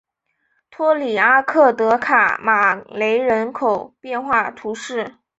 [0.71, 5.17] 托里阿克德卡马雷人口变化图示